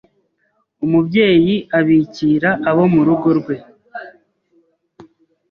[0.85, 3.55] Umubyeyi abikira abomurugo rwe